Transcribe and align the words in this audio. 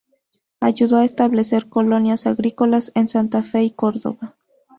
Ayudó 0.61 0.97
a 0.97 1.03
establecer 1.05 1.69
colonias 1.69 2.25
agrícolas 2.25 2.91
en 2.95 3.07
Santa 3.07 3.43
Fe 3.43 3.61
y 3.65 3.69
Córdoba. 3.71 4.35